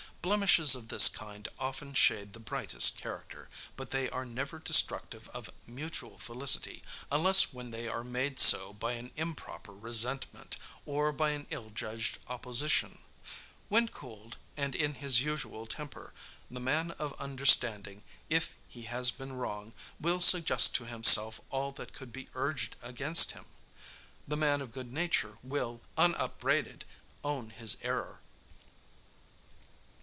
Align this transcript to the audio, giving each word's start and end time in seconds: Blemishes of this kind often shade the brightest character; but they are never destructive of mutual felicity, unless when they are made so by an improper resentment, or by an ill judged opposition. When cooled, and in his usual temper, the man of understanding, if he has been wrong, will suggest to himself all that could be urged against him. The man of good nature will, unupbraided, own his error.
Blemishes 0.21 0.75
of 0.75 0.89
this 0.89 1.09
kind 1.09 1.47
often 1.57 1.95
shade 1.95 2.33
the 2.33 2.39
brightest 2.39 2.95
character; 2.95 3.49
but 3.75 3.89
they 3.89 4.07
are 4.11 4.23
never 4.23 4.59
destructive 4.59 5.27
of 5.29 5.49
mutual 5.65 6.19
felicity, 6.19 6.83
unless 7.11 7.51
when 7.51 7.71
they 7.71 7.87
are 7.87 8.03
made 8.03 8.39
so 8.39 8.71
by 8.71 8.91
an 8.93 9.09
improper 9.15 9.71
resentment, 9.73 10.57
or 10.85 11.11
by 11.11 11.31
an 11.31 11.47
ill 11.49 11.71
judged 11.71 12.19
opposition. 12.27 12.99
When 13.67 13.87
cooled, 13.87 14.37
and 14.55 14.75
in 14.75 14.93
his 14.93 15.23
usual 15.23 15.65
temper, 15.65 16.13
the 16.51 16.59
man 16.59 16.91
of 16.91 17.19
understanding, 17.19 18.03
if 18.29 18.55
he 18.67 18.83
has 18.83 19.09
been 19.09 19.33
wrong, 19.33 19.73
will 19.99 20.21
suggest 20.21 20.75
to 20.75 20.85
himself 20.85 21.41
all 21.49 21.71
that 21.71 21.93
could 21.93 22.13
be 22.13 22.29
urged 22.35 22.75
against 22.83 23.31
him. 23.31 23.45
The 24.27 24.37
man 24.37 24.61
of 24.61 24.71
good 24.71 24.93
nature 24.93 25.39
will, 25.41 25.81
unupbraided, 25.97 26.85
own 27.23 27.49
his 27.49 27.77
error. 27.81 28.19